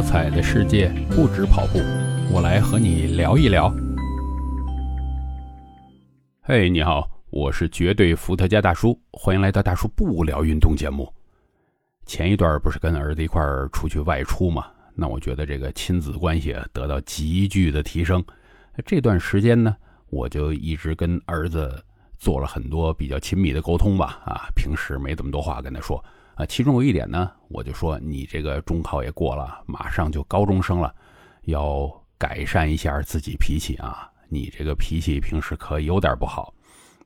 [0.00, 1.78] 多彩的世界不止跑步，
[2.32, 3.70] 我来和你聊一聊。
[6.40, 11.12] 嘿，你好，我是绝对伏特加大叔，欢迎来到大叔不聊运动节目。
[12.06, 14.64] 前一段不是跟儿子一块儿出去外出嘛？
[14.94, 18.24] 那我觉得这个亲子关系得到急剧的提升。
[18.86, 19.76] 这段时间呢，
[20.08, 21.78] 我就一直跟儿子
[22.18, 24.22] 做了很多比较亲密的沟通吧。
[24.24, 26.02] 啊，平时没这么多话跟他说。
[26.34, 30.94] 啊，其中有一点呢，我就说你这个中考也过了，马上就高中生了，
[31.42, 31.86] 要
[32.16, 34.10] 改善一下自己脾气啊。
[34.28, 36.54] 你这个脾气平时可有点不好。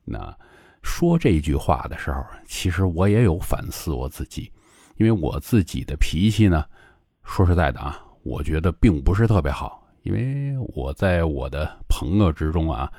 [0.05, 0.33] 那
[0.83, 4.49] 说这句话的时候，其实我也有反思我自己，
[4.97, 6.63] 因为我自己的脾气呢，
[7.23, 9.85] 说实在的啊，我觉得并不是特别好。
[10.03, 12.89] 因为我在我的朋友之中啊，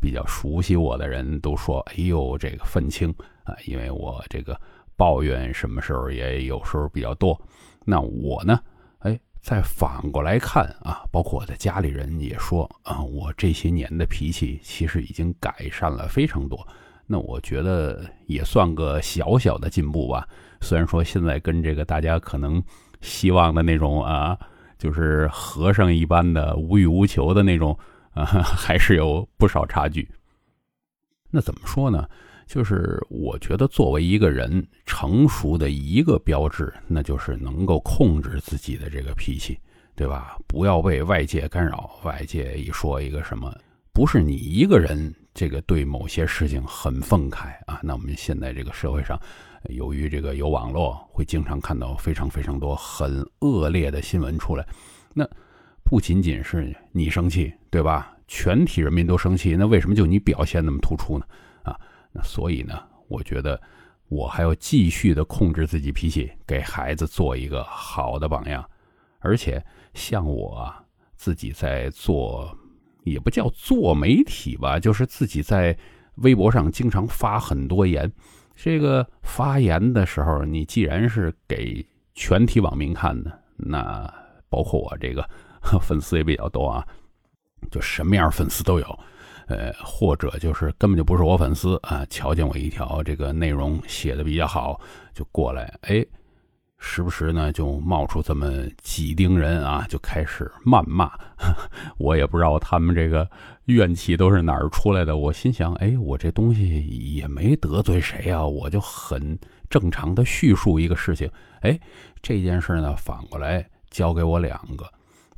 [0.00, 4.58] 比较熟悉我的人都说：“哎呦，这个愤青啊！”因为我这个。
[4.96, 7.40] 抱怨什么时候也有时候比较多，
[7.84, 8.58] 那我呢？
[9.00, 16.66] 哎，再反过来看啊，包括我的家里人也说啊，我这些年的脾气其实已经改善了非常多。
[17.06, 20.26] 那我觉得也算个小小的进步吧。
[20.60, 22.60] 虽然说现在跟这个大家可能
[23.00, 24.36] 希望的那种啊，
[24.78, 27.78] 就是和尚一般的无欲无求的那种
[28.12, 30.10] 啊，还是有不少差距。
[31.30, 32.08] 那怎么说呢？
[32.46, 39.58] 就是我觉得，作为一个人成熟的一个标志，那就是能够控制自己的这个脾气，
[39.96, 40.38] 对吧？
[40.46, 41.98] 不要被外界干扰。
[42.04, 43.52] 外界一说一个什么，
[43.92, 47.80] 不是你一个人这个对某些事情很愤慨啊。
[47.82, 49.20] 那我们现在这个社会上，
[49.64, 54.64] 由于这个有网络，会经常看到非常非常多很恶劣的新闻出来。
[55.12, 55.28] 那
[55.82, 58.14] 不仅仅是你生气，对吧？
[58.28, 61.24] 全体人民都生气，那为什么就你表现那么突出呢？
[62.22, 63.60] 所以呢，我觉得
[64.08, 68.68] 我还要继续的控制自己脾气，给孩子做一个好的榜样。
[69.20, 69.64] 而且
[69.94, 70.72] 像我
[71.16, 72.56] 自己在做，
[73.04, 75.76] 也不叫做媒体吧，就是自己在
[76.16, 78.10] 微博上经常发很多言。
[78.54, 81.84] 这个发言的时候，你既然是给
[82.14, 84.10] 全体网民看的，那
[84.48, 85.28] 包括我这个
[85.82, 86.86] 粉丝也比较多啊，
[87.70, 88.98] 就什么样粉丝都有。
[89.46, 94.80] 呃，或者就是根本就不是我粉丝啊，瞧见我一条这个内容写的比较好，
[95.14, 96.04] 就过来，哎，
[96.78, 101.12] 时不时呢就冒出这么几丁人啊，就开始谩骂。
[101.96, 103.28] 我也不知道他们这个
[103.66, 105.16] 怨气都是哪儿出来的。
[105.16, 109.38] 我心想，哎，我这东西也没得罪谁啊，我就很
[109.70, 111.30] 正常的叙述一个事情。
[111.60, 111.78] 哎，
[112.20, 114.84] 这件事呢，反过来交给我两个，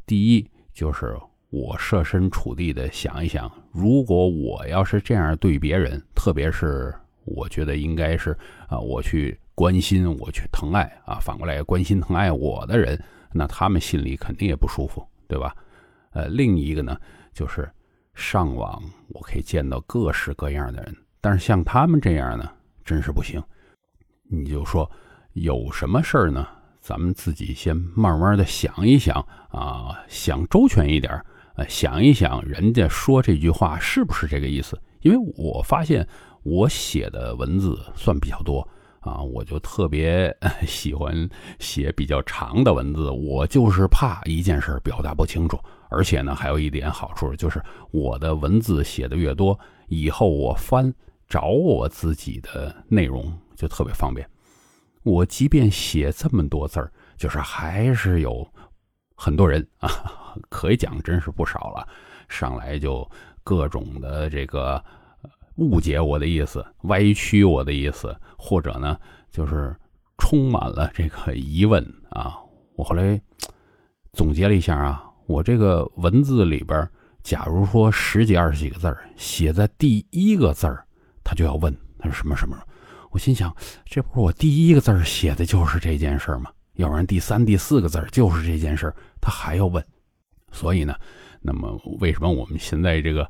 [0.07, 1.15] 第一就是。
[1.51, 6.95] 我设身处地的想一想，如果我要是这样对别人，特别是
[7.25, 8.37] 我觉得应该是
[8.69, 15.57] 啊，我去关心、我去疼爱啊，反过来关心疼爱我的人，那他们心里肯定也不舒服，对吧？
[16.11, 16.95] 呃，另一个呢，
[17.33, 17.67] 就是
[18.13, 22.51] 上网我可以见到各式各样的人，但是像他们这样呢，
[22.85, 23.43] 真是不行。
[24.31, 24.91] 你就说
[25.33, 26.47] 有什么事儿呢？
[26.81, 29.17] 咱们自己先慢慢的想一想
[29.49, 31.25] 啊，想周全一点。
[31.59, 34.81] 呃，想一想，人家说这句话是不是这个意思？
[35.01, 36.07] 因为我发现
[36.45, 38.67] 我写的文字算比较多
[39.01, 40.33] 啊，我就特别
[40.65, 43.11] 喜欢写比较长的文字。
[43.11, 45.59] 我就是怕一件事表达不清楚，
[45.91, 47.61] 而且呢，还有一点好处就是
[47.91, 49.59] 我的文字写的越多，
[49.89, 50.95] 以后我翻
[51.29, 54.25] 找我自己的内容就特别方便。
[55.03, 58.47] 我即便写这么多字儿，就是还是有
[59.19, 59.91] 很多人啊。
[60.49, 61.89] 可以讲，真是不少了。
[62.29, 63.09] 上来就
[63.43, 64.81] 各种的这个
[65.57, 68.97] 误解我的意思，歪曲我的意思，或者呢，
[69.33, 69.75] 就是
[70.17, 72.37] 充满了这个疑问啊。
[72.77, 73.21] 我后来
[74.13, 76.89] 总结了一下啊，我这个文字里边，
[77.25, 80.69] 假如说十几二十几个字，写在第一个字，
[81.25, 82.57] 他就要问他说什么什么。
[83.11, 83.53] 我心想，
[83.85, 86.53] 这不是我第一个字写的就是这件事吗？
[86.79, 89.85] 要不然第三、第四个字儿就是这件事儿，他还要问。
[90.53, 90.95] 所以呢，
[91.41, 93.29] 那么为什么我们现在这个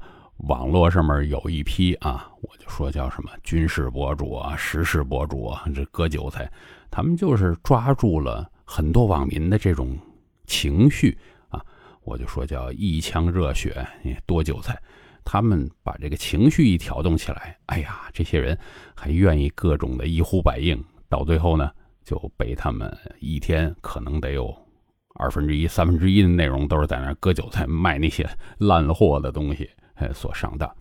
[0.48, 6.50] 网络上面有一批啊，我就说叫什么军事博主啊、时事博主啊，这割韭菜，
[6.90, 9.98] 他们就是抓住了很多网民的这种
[10.46, 11.16] 情绪
[11.48, 11.64] 啊，
[12.04, 13.86] 我就说叫一腔热血
[14.26, 14.78] 多韭菜，
[15.24, 18.56] 他们把这个情绪一挑动起来，哎呀，这些人
[18.94, 20.78] 还愿意各种的一呼百应，
[21.08, 21.70] 到最后呢，
[22.08, 22.90] 就被他们
[23.20, 24.56] 一天可能得有。
[25.16, 28.26] 二分之一、三分之一的内容都是在那割韭菜、卖那些
[28.58, 30.72] 烂货的东西，哎，所上当。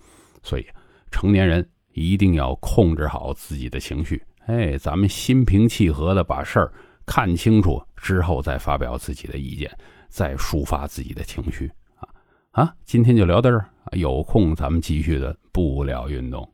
[0.41, 0.65] 所以，
[1.11, 6.73] 成年人一定要控制好自己的情绪，哎，咱们心平气和的把事儿
[7.05, 9.69] 看清楚之后再发表自己的意见，
[10.07, 12.07] 再抒发自己的情绪啊
[12.51, 12.73] 啊！
[12.85, 16.47] 今天就聊到这儿，有空咱们继续的不聊运动。